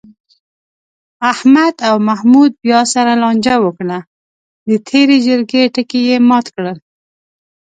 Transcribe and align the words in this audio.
احمد 1.31 1.75
او 1.89 1.95
محمود 2.09 2.51
بیا 2.63 2.79
سره 2.93 3.11
لانجه 3.21 3.55
وکړه، 3.65 3.99
د 4.69 4.71
تېرې 4.87 5.17
جرگې 5.25 5.63
ټکی 5.75 6.01
یې 6.09 6.17
مات 6.29 6.45
کړ. 6.55 6.65